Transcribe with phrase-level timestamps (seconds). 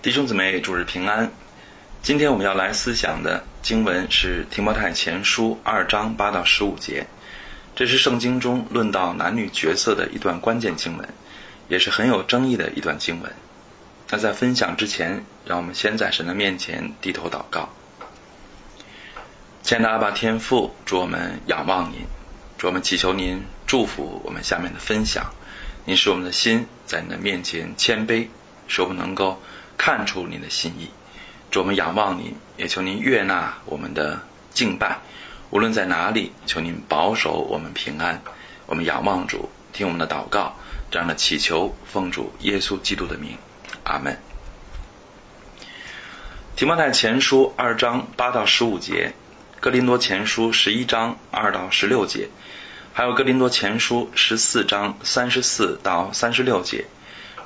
[0.00, 1.32] 弟兄姊妹，主日平安。
[2.02, 7.08] 今天我们要来思想的经文是提摩太前书二章八到十五节，
[7.74, 11.08] 这是圣经中论到男女角色的一段关键经文，
[11.66, 13.32] 也是很有争议的一段经文。
[14.08, 17.70] 那在分享之前，让我们先在神的面前低头祷告。
[19.64, 22.02] 亲爱的阿爸天父，主我们仰望您，
[22.56, 25.32] 主我们祈求您祝福我们下面的分享。
[25.86, 28.28] 您使我们的心在你的面前谦卑，
[28.68, 29.42] 使我们能够
[29.78, 30.90] 看出您的心意。
[31.50, 34.20] 主我们仰望您，也求您悦纳我们的
[34.50, 34.98] 敬拜。
[35.50, 38.20] 无论在哪里，求您保守我们平安。
[38.66, 40.56] 我们仰望主，听我们的祷告，
[40.90, 43.38] 这样的祈求，奉主耶稣基督的名，
[43.84, 44.20] 阿门。
[46.54, 49.14] 提摩太前书二章八到十五节，
[49.60, 52.28] 哥林多前书十一章二到十六节。
[52.92, 56.86] 还有《哥林多前书》十四章三十四到三十六节，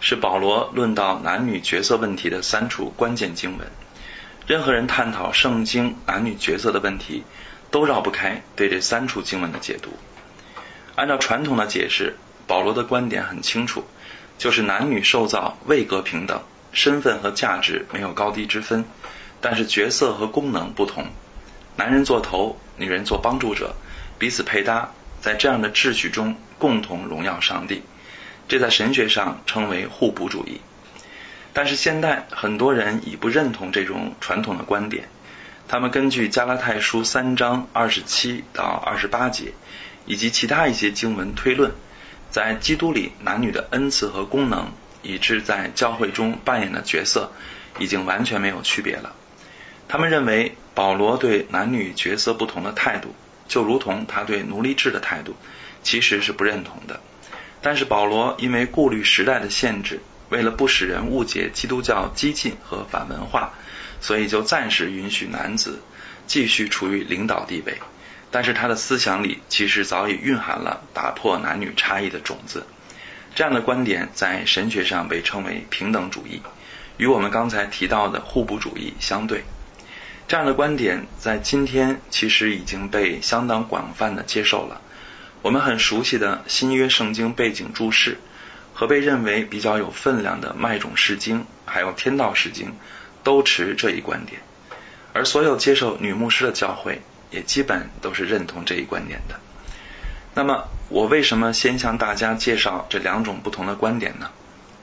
[0.02, 3.68] 是保罗论到男女角色问题的三处关键经文。
[4.48, 7.22] 任何人探讨圣经男女角色的问题，
[7.70, 9.90] 都绕不开对这三处经文的解读。
[10.96, 12.16] 按照传统的解释，
[12.48, 13.84] 保罗的观点很清楚，
[14.38, 16.42] 就是男女受造位格平等，
[16.72, 18.84] 身份和价值没有高低之分，
[19.40, 21.06] 但是角色和功能不同。
[21.76, 23.76] 男人做头，女人做帮助者，
[24.18, 24.90] 彼此配搭。
[25.20, 27.84] 在这样的秩序中，共同荣耀上帝，
[28.52, 30.60] 这在神学上称为互补主义。
[31.54, 35.08] 但是现代很多人已不认同这种传统的观点，
[35.68, 39.54] 他们根据加拉太书三章二十七到二十八节
[40.04, 41.72] 以及其他一些经文推论，
[42.30, 47.32] 在基督里男女的恩赐和功能，以致在教会中扮演的角色
[47.78, 49.14] 已经完全没有区别了。
[49.88, 53.14] 他们认为保罗对男女角色不同的态度。
[53.48, 55.34] 就如同他对奴隶制的态度，
[55.82, 57.00] 其实是不认同的。
[57.62, 63.54] 但是保罗因为顾虑时代的限制，为了不使人误解基督教激进和反文化，
[64.00, 65.80] 所以就暂时允许男子
[66.26, 67.78] 继续处于领导地位。
[68.32, 72.66] 但是他的思想里其实早已蕴含了打破男女差异的种子。
[73.34, 76.42] 这样的观点在神学上被称为平等主义，
[76.96, 79.44] 与我们刚才提到的互补主义相对。
[80.28, 84.80] 这样的观点在今天其实已经被相当广泛的接受了。
[85.42, 88.18] 我们很熟悉的新约圣经背景注释
[88.72, 92.74] 和被认为比较有分量的麦种释经，还有天道释经，
[93.24, 94.40] 都持这一观点。
[95.12, 99.40] 而所有接受女牧师的教会也基本都是认同这一观点的。
[100.34, 104.30] 那么，我为什么先向大家介绍这两种不同的观点呢？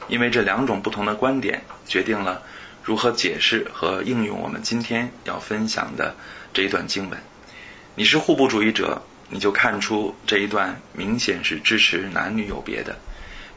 [0.08, 2.44] 因为这两种不同的观点决定了。
[2.84, 6.16] 如何解释和应用我们今天要分享的
[6.53, 7.19] 这一段经文？
[7.96, 12.97] 你是互补主义者，你就看出这一段明显是支持男女有别的，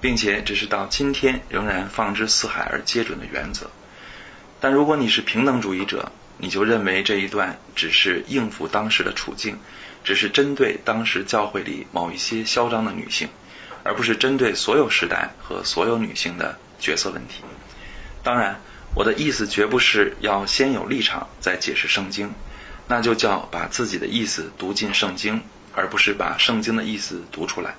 [0.01, 3.71] 并且这是到今天仍然放之四海而皆准的原则。
[4.61, 9.59] 但如果你是平等主义者，你就认为这一段只是应付当时的处境，
[10.05, 13.29] 只是针对当时教会里某一些嚣张的女性，
[13.83, 17.43] 而不是针对所有时代和所有女性的角色问题。
[18.23, 18.61] 当然。
[18.95, 22.35] 我的意思绝不是要先有立场再解释圣经，
[22.89, 25.41] 那就叫把自己的意思读进圣经，
[25.75, 27.75] 而不是把圣经的意思读出来。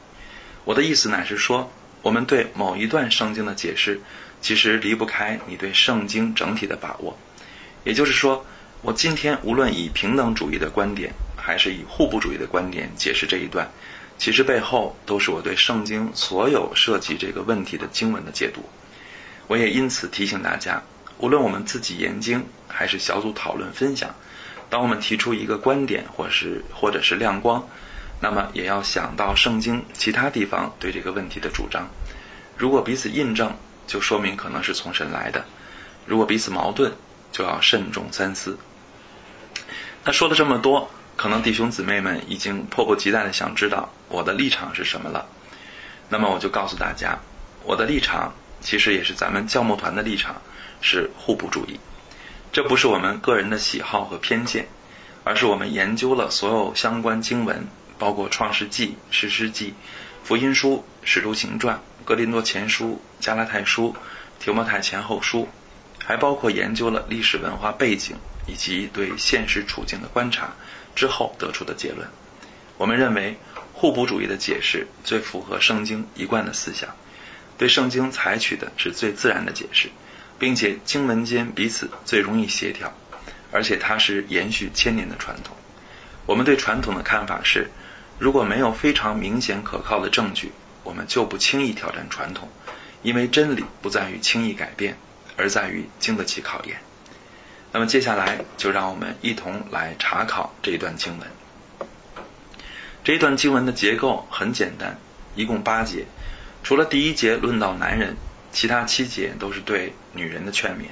[0.66, 1.72] 我的意思乃是说，
[2.02, 4.02] 我们对某一段圣经的解释，
[4.42, 7.18] 其实离不开你对圣经整体的把握。
[7.84, 8.46] 也就是说，
[8.82, 13.72] 我今天无论以平等主义的观点，还是以互补主义的观点解释这一段，
[14.18, 18.64] 其实背后都是我对圣经所有涉及这个问题的经文的解读。
[19.48, 20.84] 我也因此提醒大家。
[21.20, 24.16] 无论我们自己研经还是小组讨论分享，
[24.74, 27.70] 当我们提出一个观点或是或者是亮光，
[28.20, 31.90] 那么也要想到圣经其他地方对这个问题的主张。
[32.58, 35.42] 如果彼此印证，就说明可能是从神来的；
[36.08, 36.94] 如果彼此矛盾，
[37.32, 38.58] 就要慎重三思。
[40.06, 45.28] 那说了这么多，可能弟兄姊妹们已经迫不及待的想知道我的立场是什么了。
[46.10, 47.20] 那么我就告诉大家，
[47.64, 50.42] 我的立场其实也是咱们教牧团的立场。
[50.82, 51.80] 是互补主义，
[52.54, 54.68] 这不是我们个人的喜好和偏见，
[55.24, 57.68] 而是我们研究了所有相关经文，
[57.98, 59.74] 包括创世纪、史诗记、
[60.24, 63.96] 福音书、使徒行传、格林多前书、加拉太书、
[64.40, 65.50] 提摩太前后书，
[66.06, 70.54] 还包括研究了历史文化背景以及对现实处境的观察
[70.94, 72.08] 之后得出的结论。
[72.78, 73.40] 我们认为
[73.74, 76.96] 互补主义的解释最符合圣经一贯的思想，
[77.58, 79.90] 对圣经采取的是最自然的解释。
[80.40, 82.94] 并且经文间彼此最容易协调，
[83.52, 85.56] 而且它是延续千年的传统。
[86.26, 87.70] 我们对传统的看法是，
[88.20, 90.52] 如果没有非常明显可靠的证据，
[90.84, 92.50] 我们就不轻易挑战传统，
[93.02, 94.98] 因为真理不在于轻易改变，
[95.38, 96.78] 而在于经得起考验。
[97.72, 101.28] 那么接下来就让我们一同来查考这一段经文。
[103.04, 104.98] 这一段经文的结构很简单，
[105.36, 106.06] 一共八节，
[106.64, 108.16] 除了第一节论到男人，
[108.54, 110.86] 其他七节都是对女人的劝勉。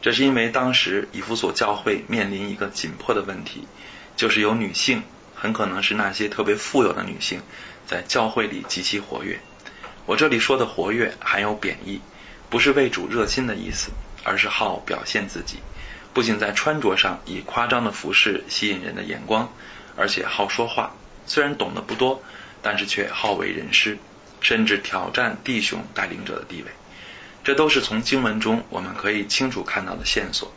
[0.00, 3.68] 这是因为当时以弗所教会面临一个紧迫的问题，
[4.16, 5.02] 就是有女性，
[5.34, 7.42] 很可能是那些特别富有的女性，
[7.86, 9.38] 在教会里极其活跃。
[10.06, 12.00] 我这里说的活跃含有贬义，
[12.50, 13.90] 不是为主热心的意思，
[14.24, 15.58] 而是好表现自己。
[16.12, 19.52] 不仅在穿着上以夸张的服饰吸引人的眼光，
[19.96, 20.94] 而且好说话。
[21.26, 22.22] 虽然懂得不多，
[22.60, 23.98] 但是却好为人师，
[24.40, 26.70] 甚至挑战弟兄带领者的地位。
[27.44, 30.52] 这都是从经文中我们可以清楚看到的线索。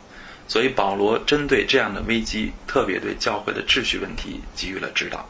[0.48, 5.28] 所以保罗针对这样的危机，特别对教会的秩序问题给予了指导。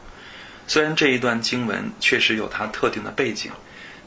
[0.67, 3.51] 虽然这一段经文确实有它特定的背景，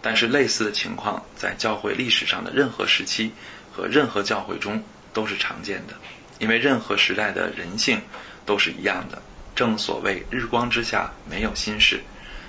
[0.02, 3.32] 但是类似的情况在教会历史上的任何时期
[3.72, 4.82] 和任何教会中。
[5.12, 5.94] 都是常见的，
[6.38, 8.00] 因为任何时代的人性
[8.46, 9.20] 都是一样的。
[9.56, 12.04] 正所谓日光之下没有新事，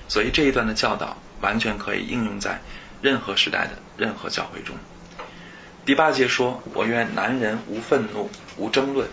[0.07, 2.61] 所以这一段的教导完全可以应用在
[3.01, 4.75] 任何时代的任何教会中。
[5.85, 9.09] 第八节说：“我愿男人无愤怒，无争论。”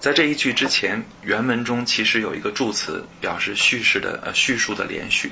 [0.00, 5.30] 在这一句之前，原文中其实有一个助词，表示叙事的呃叙述的连续。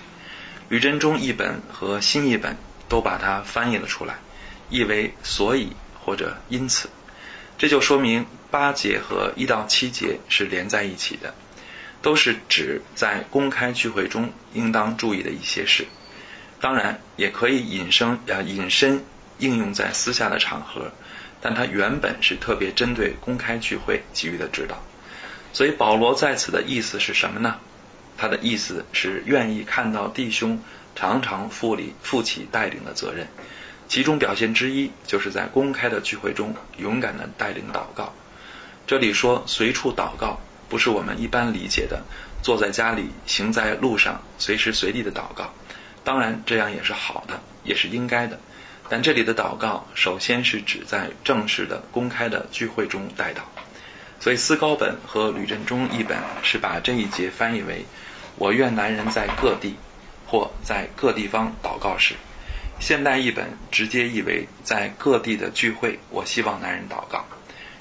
[0.68, 2.56] 吕振中译本和新译本
[2.88, 4.18] 都把它翻译了出来，
[4.68, 5.72] 意为所以
[6.04, 6.88] 或者因此。
[7.58, 11.34] 这就说明八节和一到七节是连在一起的，
[12.02, 15.86] 都是指在公开聚会中应当注意的一些事。
[16.60, 19.02] 当然，也可以引申啊引申
[19.38, 20.92] 应用在私下的场合，
[21.40, 24.82] 但它原本是特别针对公开聚会给予的指导。
[25.52, 27.56] 所以保罗在此的意思是什么呢？
[28.16, 30.62] 他的意思是愿意看到弟兄
[30.94, 33.26] 常常负里负起带领的责任。
[33.88, 38.12] 其中表现之一，就是在公开的聚会中勇敢的带领祷告。
[38.86, 42.04] 这里说随处祷告，不是我们一般理解的
[42.42, 45.54] 坐在家里、行在路上、随时随地的祷告。
[46.04, 48.38] 当然，这样也是好的，也是应该的。
[48.88, 53.40] 但这里的祷告，首先是指在正式的、公开的聚会中带祷。
[54.18, 57.86] 所以，思高本和吕振中译本是把这一节翻译为
[58.36, 59.76] “我愿男人在各地
[60.26, 62.14] 或在各地方祷告时”。
[62.80, 67.26] 现代译本直接译为在各地的聚会，我希望男人祷告。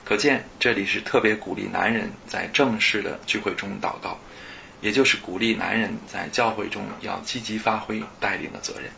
[0.06, 4.20] 可见这里是特别鼓励男人在正式的聚会中祷告，
[4.82, 8.92] 也就是鼓励男人在教会中要积极发挥带领的责任。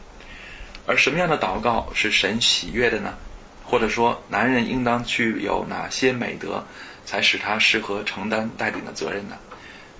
[0.85, 3.17] 而什么样的祷告是神喜悦的呢？
[3.65, 6.65] 或者说，男人应当具有哪些美德，
[7.05, 9.37] 才使他适合承担带领的责任呢？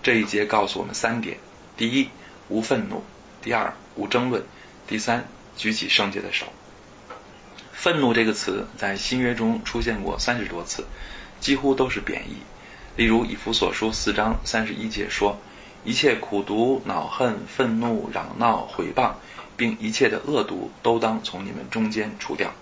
[0.04, 1.38] 这一节告诉我们三点：
[1.78, 2.10] 第一，
[2.50, 3.04] 无愤怒；
[3.42, 4.42] 第二，无争论；
[4.88, 5.28] 第三。
[5.58, 6.48] 举起圣洁的手。
[7.74, 10.88] 愤怒这个词在新约中出现过三十多次，
[11.42, 12.38] 几乎都是贬义。
[12.96, 15.40] 例如以弗所书四章三十一节说
[15.84, 19.14] ：“一切苦毒、恼恨、愤怒、嚷闹、毁谤，
[19.58, 22.54] 并一切的恶毒，都当从你们中间除掉。”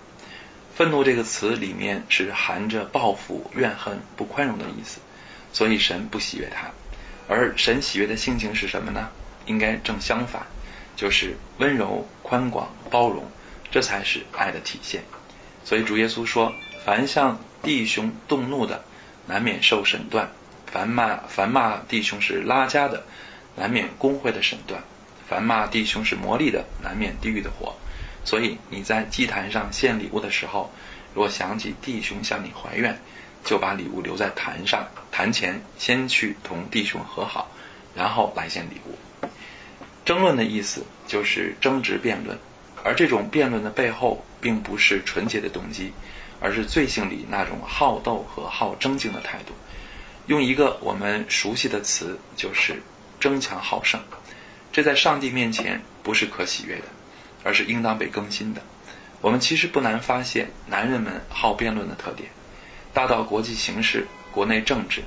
[0.75, 4.99] 愤怒这个词里面是含着报复、怨恨、不宽容的意思，
[5.51, 6.69] 所以神不喜悦它。
[7.27, 9.09] 而神喜悦的性情是什么呢？
[9.45, 10.47] 应该正相反。
[10.95, 13.23] 就是温柔、宽广、包容，
[13.71, 15.03] 这才是爱的体现。
[15.63, 16.51] 所以主耶稣说
[16.83, 18.83] ：“凡向弟兄动怒的，
[19.27, 20.27] 难免受审断；
[20.71, 23.03] 凡骂凡骂弟兄是拉家的，
[23.55, 24.81] 难免工会的审断；
[25.27, 27.75] 凡骂弟兄是魔力的，难免地狱的火。”
[28.25, 30.71] 所以你在祭坛上献礼物的时候，
[31.15, 32.99] 若想起弟兄向你怀怨，
[33.43, 37.49] 就把礼物留在坛上，坛前先去同弟兄和好，
[37.95, 39.27] 然后来献礼物。
[40.05, 42.37] 争论的意思就是争执辩论，
[42.83, 45.93] 而这种辩论的背后并不是纯洁的动机，
[46.39, 49.53] 而是罪性里那种好斗和好争竞的态度。
[50.29, 52.83] 用一个我们熟悉的词，就是
[53.19, 53.99] 争强好胜。
[54.71, 56.83] 这在上帝面前不是可喜悦的，
[57.43, 58.61] 而是应当被更新的。
[59.21, 62.29] 我们其实不难发现，男人们好辩论的特点，
[62.93, 65.01] 大到国际形势、国内政治，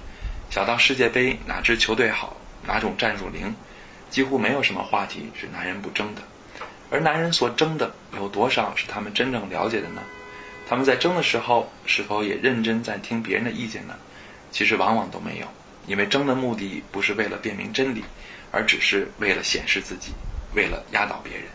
[0.50, 2.36] 小到世界杯哪支球队好，
[2.66, 3.54] 哪种战术灵。
[4.10, 6.22] 几乎没有什么话题是男人不争的，
[6.90, 10.02] 而男人所争的有多少是他们真正了解的呢？
[10.68, 13.94] 他们在争的时候是否也认真在听别人的意见呢？
[14.52, 15.46] 其实往往都没有，
[15.86, 18.04] 因为争的目的不是为了辨明真理，
[18.52, 20.12] 而只是为了显示自己，
[20.54, 21.46] 为了压倒别人。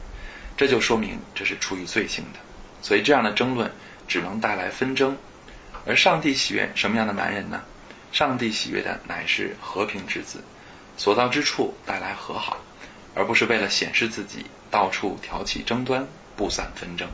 [0.57, 2.39] 这就说明这是出于罪性的，
[2.81, 3.71] 所以这样的争论
[4.07, 5.15] 只能带来纷争。
[5.85, 7.61] 而上帝喜悦什么样的男人呢？
[8.11, 10.43] 上帝喜悦的乃是和平之子。
[10.97, 12.57] 所到之处带来和好，
[13.13, 17.07] 而不是为了显示自己到处挑起争端、不散纷争。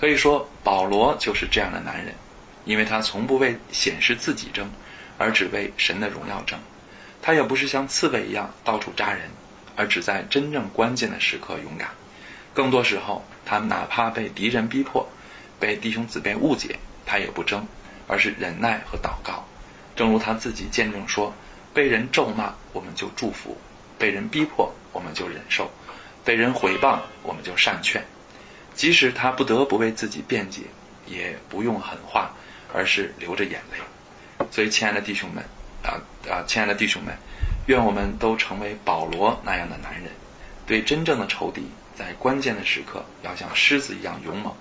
[0.00, 2.14] 可以说，保罗就是这样的男人，
[2.64, 4.68] 因为他从不为显示自己争，
[5.18, 6.58] 而只为神的荣耀争。
[7.20, 9.30] 他也不是像刺猬一样到处扎人，
[9.76, 11.90] 而只在真正关键的时刻勇敢。
[12.54, 15.08] 更多时候，他哪怕被敌人逼迫，
[15.60, 17.66] 被弟兄姊妹误解，他也不争，
[18.06, 19.44] 而是忍耐和祷告。
[19.96, 21.34] 正如他自己见证说
[21.74, 23.56] ：“被人咒骂，我们就祝福；
[23.98, 25.66] 被人逼迫，我们就忍受；
[26.24, 28.04] 被人毁谤，我们就善劝。”
[28.74, 30.62] 即使他不得不为自己辩解，
[31.06, 32.30] 也不用狠话，
[32.72, 33.78] 而是流着眼泪。
[34.50, 35.44] 所以，亲爱的弟兄们
[35.82, 36.00] 啊
[36.30, 37.16] 啊，亲爱的弟兄们，
[37.66, 40.10] 愿我们都成为保罗那样的男人，
[40.66, 44.52] 对真正的仇敌，在关键的时刻要像狮子一样勇猛；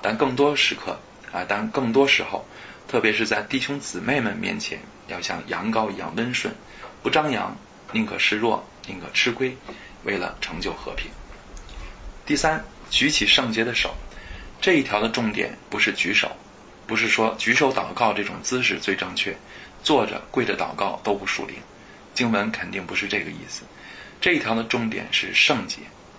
[0.00, 0.98] 但更多时刻
[1.32, 2.46] 啊，但更多时候，
[2.88, 6.54] 特别是在弟兄姊妹们面前，要像羊羔一样温顺，
[7.02, 7.56] 不张扬，
[7.92, 9.56] 宁可示弱，宁可吃亏，
[10.04, 11.10] 为了成就和平。
[12.26, 12.64] 第三。
[12.90, 13.94] 举起圣洁的手，
[14.60, 16.36] 这一条的重点不是举手，
[16.92, 19.38] 不是说举手祷告这种姿势最正确，
[19.82, 21.56] 坐着跪着祷告都不属灵。
[22.12, 23.62] 经文肯定不是这个意思。
[24.20, 25.78] 这一条的重点是圣洁，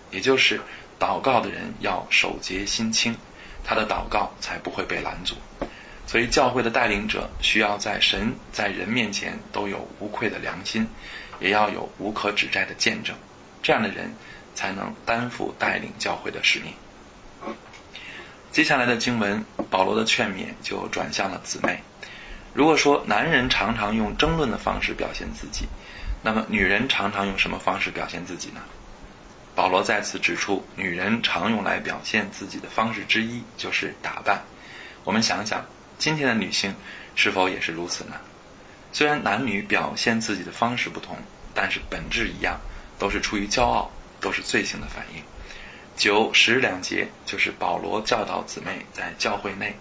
[0.10, 0.62] 也就是
[1.00, 3.18] 祷告的人要守洁心清，
[3.64, 5.36] 他的祷告才不会被拦阻。
[6.08, 10.88] 所以教会的带领者需要在神在人面前都有无愧的良心，
[11.40, 13.16] 也要有无可指摘的见证。
[13.62, 14.16] 这样的人。
[14.56, 16.74] 才能担负带领教会的使命。
[18.54, 21.82] 接下来的经文，保罗的劝勉就转向了姊妹。
[22.54, 25.68] 如果说男人常常用争论的方式表现自己，
[26.22, 28.62] 那么女人常常用什么方式表现自己呢？
[29.56, 34.44] 保罗再次指出，女人常用来表现自己的方式之一就是打扮。
[35.04, 35.66] 我们想想，
[35.98, 36.76] 今天的女性
[37.16, 38.18] 是否也是如此呢？
[38.92, 41.18] 虽然男女表现自己的方式不同，
[41.56, 42.62] 但是本质一样，
[43.00, 43.92] 都是出于骄傲。
[44.22, 45.22] 都是罪行的反应。
[45.96, 49.76] 九十两节就是保罗教导姊妹在教会内，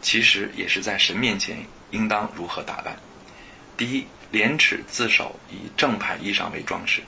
[0.00, 2.98] 其实也是在神面前应当如何打扮。
[3.76, 7.02] 第一，廉耻自守，以正派衣裳为装饰。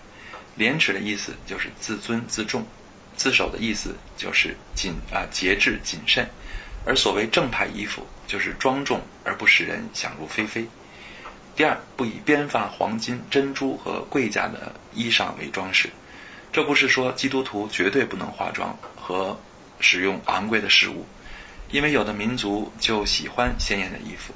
[0.54, 2.66] 廉耻的意思就是自尊自重，
[3.16, 6.28] 自守的意思就是谨啊节制谨慎。
[6.84, 10.66] 而所谓正派衣服，就是庄重而不使人想入非非。
[11.54, 15.90] 第二，不以编发黄金、珍珠和贵价的衣裳为装饰。
[16.52, 19.40] 这不是说基督徒绝对不能化妆和
[19.80, 21.06] 使用昂贵的事物，
[21.70, 24.34] 因为有的民族就喜欢鲜艳的衣服，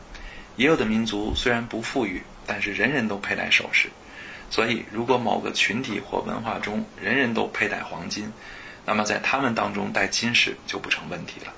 [0.57, 3.91] 也有的民族虽然不富裕，但是人人都佩戴首饰。
[4.49, 8.33] 所以，如果某个群体或文化中人人都佩戴黄金，
[8.87, 11.53] 那么在他们当中戴金饰就不成问题了。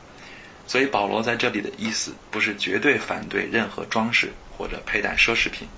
[0.66, 5.68] 所以，保罗在这里的意思不是绝对反对任何装饰或者佩戴奢侈品，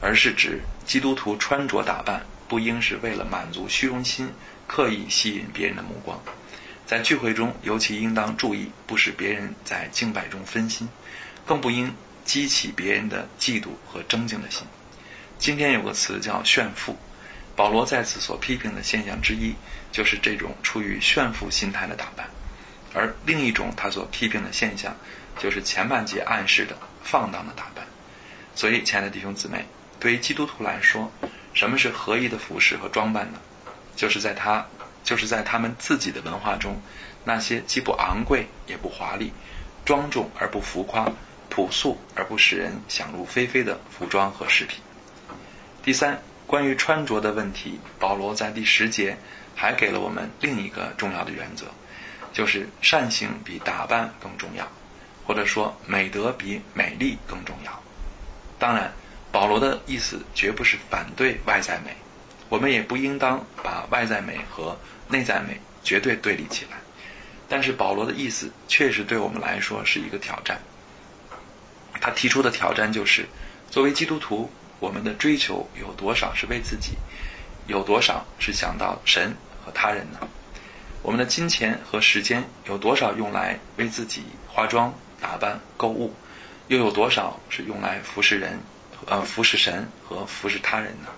[0.00, 2.26] 而是指基督徒穿着打扮。
[2.48, 4.32] 不应是为了满足虚荣心，
[4.66, 6.20] 刻意吸引别人的目光。
[6.86, 10.88] 在聚会中，尤其应当注意，不使别人在敬拜中分心，
[11.44, 14.66] 更不应激起别人的嫉妒和争竞的心。
[15.38, 16.96] 今天有个词叫炫富，
[17.54, 19.54] 保罗在此所批评的现象之一，
[19.92, 22.26] 就是这种出于炫富心态的打扮；
[22.94, 24.96] 而另一种他所批评的现象，
[25.38, 27.86] 就是前半节暗示的放荡的打扮。
[28.54, 29.66] 所以，亲爱的弟兄姊妹，
[30.00, 31.12] 对于基督徒来说，
[31.54, 33.38] 什么是合一的服饰和装扮呢？
[33.96, 34.66] 就是在他，
[35.02, 36.80] 就是在他们自己的文化中，
[37.24, 39.32] 那些既不昂贵也不华丽，
[39.84, 41.10] 庄重而不浮夸，
[41.50, 44.78] 朴素而不使人想入非非的服装和饰品。
[45.82, 49.18] 第三，关于穿着的问题，保罗在第十节
[49.56, 51.66] 还给了我们另一个重要的原则，
[52.32, 54.68] 就是善行比打扮更重要，
[55.26, 57.82] 或者说美德比美丽更重要。
[58.60, 58.92] 当然。
[59.30, 61.96] 保罗的意思绝不是反对外在美，
[62.48, 66.78] 我们也不应当把外在美和内在美绝对对立起来。
[67.48, 70.60] 但是保罗的意思确实对我们来说是一个挑战。
[72.00, 73.26] 他提出的挑战就是：
[73.70, 76.96] 作为基督徒，我们的追求有多少是为自己，
[77.66, 80.20] 有多少是想到神和他人呢？
[81.02, 86.14] 我们的金钱和时间有多少用来为自己化妆、打扮、购物，
[86.66, 88.60] 又有多少是用来服侍人？
[89.06, 91.08] 呃，服侍神和服侍他人呢？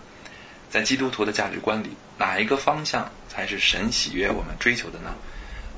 [0.69, 5.15] 在基督徒的价值观里，哪一个方向才是神喜悦我们追求的呢？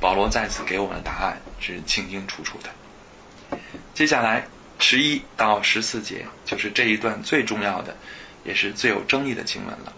[0.00, 3.58] 保罗再次给我们的答案是清清楚楚的。
[3.94, 7.96] 接下来十一到十四节就是这一段最重要的，
[8.44, 9.92] 也是最有争议的经文了。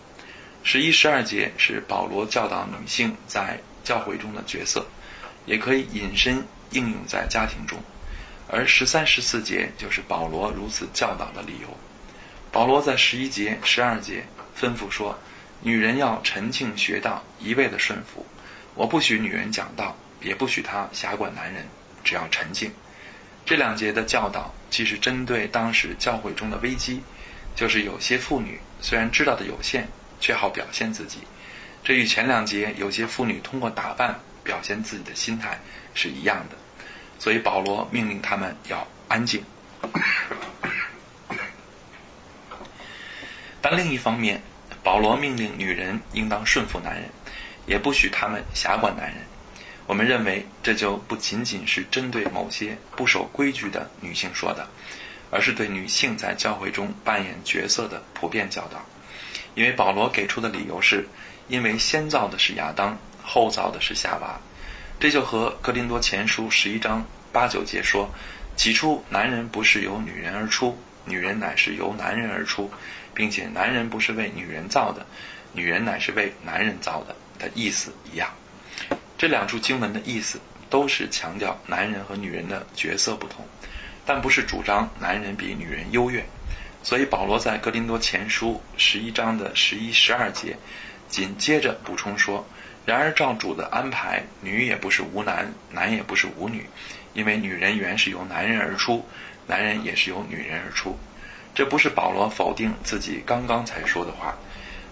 [0.63, 4.87] 十一、十二节是保罗教导女性在教会中的角色，
[5.47, 7.79] 也可以引申应用在家庭中。
[8.47, 11.77] 而十三、十四节就是保罗如此教导的理由。
[12.55, 15.19] 保罗在十一节、十二节吩咐说
[15.61, 18.25] ：“女人要沉静学道，一味的顺服。
[18.77, 21.67] 我不许女人讲道，也不许她辖管男人。
[22.05, 22.71] 只要沉静。
[23.45, 27.03] 这两节的教导既是针对当时教会中的危机，
[27.57, 29.89] 就是有些妇女虽然知道的有限，
[30.21, 31.19] 却好表现自己。
[31.83, 35.59] 这与前两节有些妇女通过打扮表现自己的心态
[35.93, 36.57] 是一样的。
[37.19, 39.43] 所以保罗命令他们要安静。
[43.65, 44.43] 但另一方面，
[44.83, 47.05] 保罗命令女人应当顺服男人，
[47.65, 49.25] 也不许他们辖管男人。
[49.87, 54.69] 我们认为这就不仅仅是针对某些不守规矩的女性说的，
[55.31, 58.85] 而是对女性在教会中扮演角色的普遍教导。
[59.55, 61.09] 因为保罗给出的理由是，
[61.49, 64.41] 因为先造的是亚当，后造的是夏娃。
[65.01, 68.11] 这就和格林多前书十一章八九节说
[68.57, 72.71] ：“起初男人不是由女人而出，女人乃是由男人而出。”
[73.17, 75.07] 并且男人不是为女人造的，
[75.53, 78.35] 女人乃是为男人造的的意思一样。
[79.17, 83.47] 这两处经文的意思都是强调男人和女人的角色不同，
[84.05, 86.25] 但不是主张男人比女人优越。
[86.83, 90.57] 所以保罗在格林多前书十一章的十一、十二节
[91.09, 92.45] 紧接着补充说
[92.85, 96.67] ：“然而照主的安排，女也不是无男，男也不是无女，
[97.13, 99.07] 因为女人原是由男人而出，
[99.47, 100.99] 男人也是由女人而出。”
[101.55, 104.35] 这不是保罗否定自己刚刚才说的话，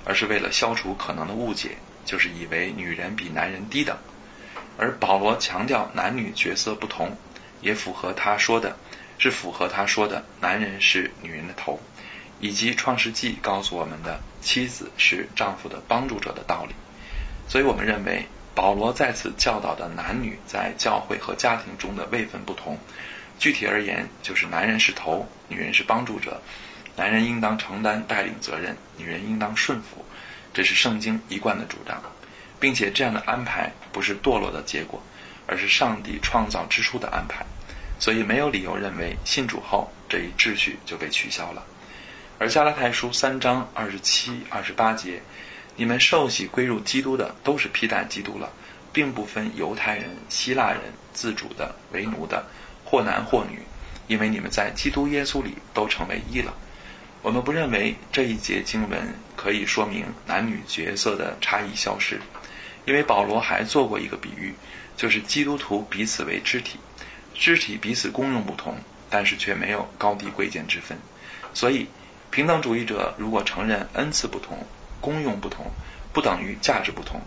[0.05, 1.71] 而是为了消除可能的误解，
[2.05, 3.97] 就是以为女人比男人低等。
[4.79, 7.17] 而保罗强调男女角色不同，
[7.61, 8.77] 也符合他说的，
[9.19, 11.81] 是符合他说的男人是女人的头，
[12.39, 16.75] 以及创世纪告诉我们的妻子是丈夫的帮助者的道理。
[17.49, 22.79] 所以我们认为保罗在此教导的男女在教会和家庭中的位分不同。
[23.39, 26.41] 具体而言，就是男人是头，女人是帮助者。
[26.95, 30.05] 男人应当承担带领责任，女人应当顺服。
[30.53, 32.03] 这是圣经一贯的主张，
[32.61, 35.03] 并且这样的安排不是堕落的结果，
[35.47, 37.47] 而是上帝创造之初的安排。
[37.99, 41.65] 所以没有理由认为信主后这一秩序就被取消了。
[42.39, 45.23] 而加拉太书三章二十七、二十八节，
[45.77, 48.51] 你们受洗归入基督的，都是披戴基督了，
[48.93, 50.81] 并不分犹太人、希腊人、
[51.15, 52.45] 自主的、为奴的。
[52.93, 53.59] 或男或女，
[54.07, 56.53] 因为你们在基督耶稣里都成为一了。
[57.23, 62.21] 我们不认为这一节经文可以说明男女角色的差异消失，
[62.85, 64.53] 因为保罗还做过一个比喻，
[64.95, 66.79] 就是基督徒彼此为肢体，
[67.35, 68.77] 肢体彼此功用不同，
[69.09, 70.99] 但是却没有高低贵贱之分。
[71.55, 71.87] 所以，
[72.31, 74.67] 平等主义者如果承认恩赐不同、
[75.01, 75.71] 功用不同，
[76.13, 77.23] 不等于价值不同，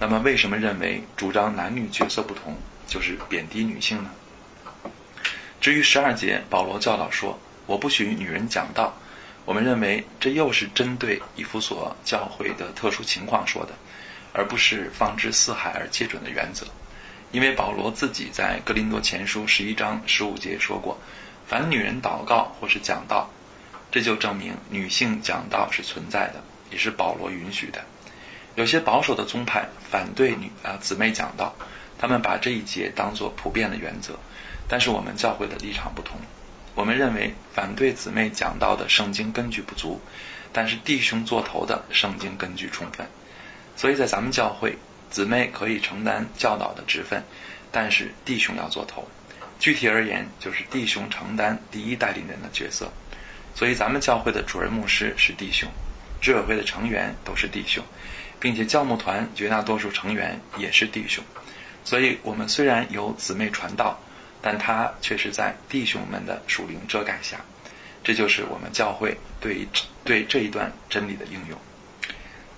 [0.00, 2.56] 那么为什么认为主张男女角色不同
[2.88, 4.10] 就是贬低女性呢？
[5.60, 8.94] 至于十二节，保罗教导说：“我不许女人讲道。”
[9.46, 13.74] 我们认为这又是针对以弗所教会的特殊情况说的，
[14.32, 16.66] 而不是放之四海而皆准的原则。
[17.30, 20.98] 因为保罗自己在格林多前书十一章十五节说过
[21.46, 23.28] ：“凡女人祷告或是讲道，
[23.90, 27.84] 这就证明女性讲道是存在的，也是保罗允许的。”
[28.56, 31.54] 有些保守的宗派反对女啊姊妹讲道，
[31.98, 34.18] 他们把这一节当作普遍的原则。
[34.66, 36.18] 但是我们教会的立场不同，
[36.74, 40.00] 我们认为反对姊妹讲道的圣经根据不足，
[40.52, 43.06] 但是弟兄做头的圣经根据充分。
[43.76, 44.78] 所以在咱们教会，
[45.10, 47.24] 姊妹可以承担教导的职分，
[47.70, 49.06] 但是弟兄要做头。
[49.60, 52.90] 具体而言，就是弟兄承担第一带领人的角色。
[53.54, 55.68] 所以咱们教会的主任牧师是弟兄，
[56.20, 57.84] 执委会的成员都是弟兄，
[58.40, 61.22] 并且教牧团绝大多数成员也是弟兄。
[61.84, 64.00] 所以我们虽然有姊妹传道。
[64.46, 67.40] 但他却是在弟兄们的属灵遮盖下，
[68.02, 69.66] 这就是我们教会对
[70.04, 71.58] 对这一段真理的应用。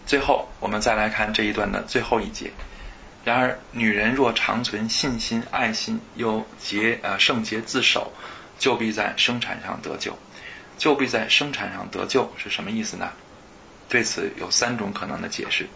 [0.05, 2.51] 最后，我们再来看这一段的最后一节。
[3.25, 8.13] 然而，女人若长存信心、爱心，又洁呃圣洁自守，
[8.59, 10.19] 就必在生产上得救。
[10.79, 13.13] 就必在生产上得救是什么意思呢？
[13.89, 15.69] 对此有三种可能的解释。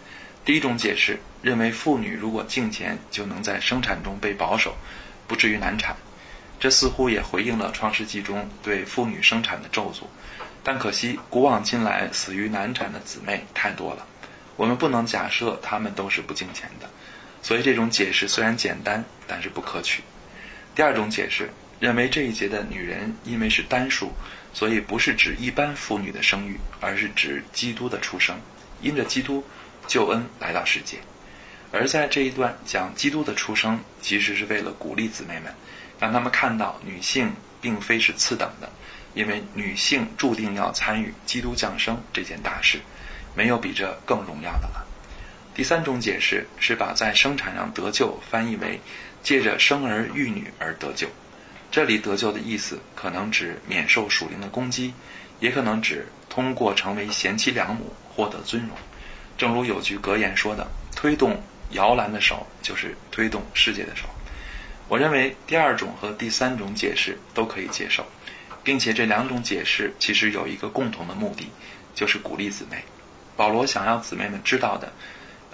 [0.44, 4.74] 第一种解释认为，妇女如果敬虔，就能在生产中被保守。
[5.30, 5.94] 不至于难产，
[6.58, 10.06] 这似乎也回应了创世纪中对妇女生产的咒诅。
[10.64, 14.08] 但可惜，古往今来死于难产的姊妹太多了，
[14.56, 16.90] 我们不能假设她们都是不敬虔的。
[17.42, 20.02] 所以这种解释虽然简单，但是不可取。
[20.74, 24.10] 第二种解释认为这一节的女人因为是单数，
[24.52, 28.40] 所以不是指一般妇女的生育，而是指基督的出生，
[28.82, 29.44] 因着基督
[29.86, 30.98] 救恩来到世界。
[31.72, 35.54] 而在这一段讲基督的出生，其实是为了鼓励姊妹们，
[36.00, 38.70] 让他们看到女性并非是次等的，
[39.14, 42.80] 因为女性注定要参与基督降生这件大事，
[43.36, 44.86] 没有比这更荣耀的了。
[45.54, 48.80] 第三种解释是把在生产上得救翻译为
[49.22, 51.08] 借着生儿育女而得救。
[51.70, 54.92] 这里得救的意思，可能指免受属灵的攻击，
[55.38, 58.76] 也可能指通过成为贤妻良母获得尊荣。
[59.38, 64.04] 正如有句格言说的：“推动摇篮的手，就是推动世界的手。”
[64.88, 68.04] 我认为第二种和第三种解释都可以接受，
[68.64, 71.48] 并且这两种解释其实有一个共同的目的，
[71.94, 72.82] 就是鼓励姊妹。
[73.36, 74.92] 保罗想要姊妹们知道的，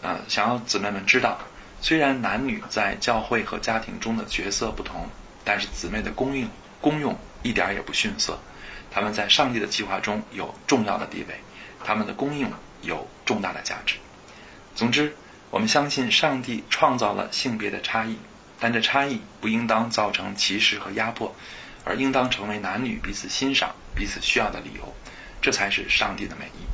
[0.03, 1.39] 呃，想要姊妹们知道，
[1.83, 5.09] 虽然男女在教会和家庭中的角色不同，
[5.45, 6.49] 但是姊妹的功用
[6.81, 8.41] 功用一点也不逊色。
[8.91, 11.35] 他们在上帝的计划中有重要的地位，
[11.85, 12.51] 他们的功用
[12.81, 13.97] 有重大的价值。
[14.75, 15.15] 总之，
[15.51, 18.19] 我们相信上帝创造了性别的差异。
[18.59, 21.37] 但这差异不应当造成歧视和压迫，
[21.85, 24.95] 而应当成为男女彼此欣赏、彼此需要的理由。
[25.43, 26.65] 这才是上帝的美意。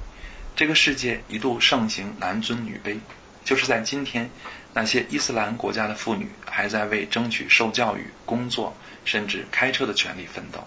[0.54, 2.98] 这个世界一度盛行男尊女卑，
[3.44, 4.30] 就是在今天，
[4.74, 10.64] 那些伊斯兰国家的妇女还在为争取受教育、工作甚至开车的权利奋斗。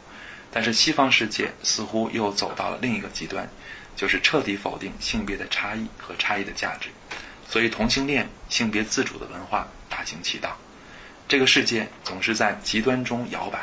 [0.51, 3.47] 但是西方世界似乎又走到了另一个极端，
[3.95, 6.89] 就是彻底否定性别的差异和差异的价值。
[7.47, 10.58] 所以同性恋、性别自主的文化大行其道。
[11.27, 13.60] 这个世界总是在极端中摇摆，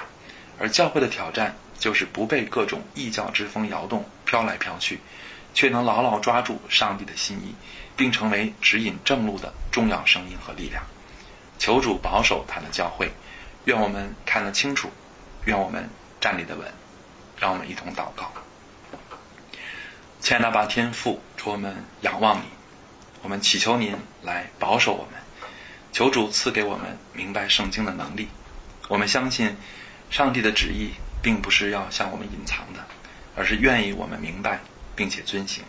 [0.59, 5.01] 而教会的挑战就是不被各种异教之风摇动、飘来飘去，
[5.55, 7.55] 却能牢牢抓住上帝的心意，
[7.97, 10.85] 并成为指引正路的重要声音和力量。
[11.59, 13.13] 求主保守他的教会，
[13.65, 14.91] 愿我们看得清楚，
[15.45, 15.89] 愿我们
[16.21, 16.73] 站立得稳。
[17.39, 18.33] 让我们一同祷告：
[20.21, 22.45] 亲爱的天父，主我们仰望你，
[23.23, 25.21] 我们祈求您来保守我们。
[25.93, 28.29] 求主赐给我们明白圣经的能力。
[28.89, 29.57] 我们相信
[30.11, 30.91] 上帝的旨意
[31.23, 32.87] 并不是要向我们隐藏的，
[33.37, 34.61] 而是愿意我们明白
[34.97, 35.65] 并且遵行。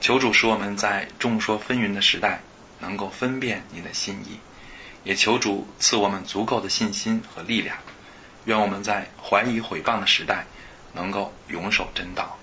[0.00, 2.42] 求主使我们在众说纷纭的时代
[2.78, 4.38] 能够分辨你的心意，
[5.02, 7.78] 也求主赐我们足够的信心和力量。
[8.44, 10.46] 愿我们在怀疑毁谤的时代
[10.92, 12.38] 能够永守真道。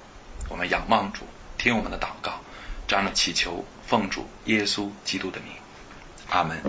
[0.50, 1.22] 我们仰望主，
[1.58, 2.42] 听我们的祷告，
[2.88, 5.50] 这样的祈求奉主耶稣基督的名。
[6.30, 6.60] 阿门。